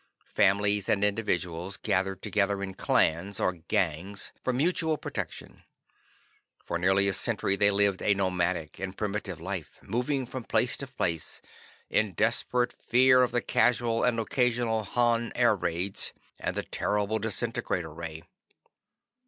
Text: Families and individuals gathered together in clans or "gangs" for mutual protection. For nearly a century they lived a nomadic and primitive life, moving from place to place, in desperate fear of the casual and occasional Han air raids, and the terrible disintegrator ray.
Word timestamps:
Families 0.33 0.89
and 0.89 1.03
individuals 1.03 1.77
gathered 1.77 2.23
together 2.23 2.63
in 2.63 2.73
clans 2.73 3.39
or 3.39 3.51
"gangs" 3.53 4.33
for 4.43 4.51
mutual 4.51 4.97
protection. 4.97 5.61
For 6.65 6.79
nearly 6.79 7.07
a 7.07 7.13
century 7.13 7.55
they 7.55 7.69
lived 7.69 8.01
a 8.01 8.15
nomadic 8.15 8.79
and 8.79 8.97
primitive 8.97 9.39
life, 9.39 9.77
moving 9.83 10.25
from 10.25 10.43
place 10.45 10.75
to 10.77 10.87
place, 10.87 11.39
in 11.87 12.13
desperate 12.13 12.73
fear 12.73 13.21
of 13.21 13.31
the 13.31 13.41
casual 13.41 14.03
and 14.03 14.19
occasional 14.19 14.85
Han 14.85 15.31
air 15.35 15.55
raids, 15.55 16.13
and 16.39 16.55
the 16.55 16.63
terrible 16.63 17.19
disintegrator 17.19 17.93
ray. 17.93 18.23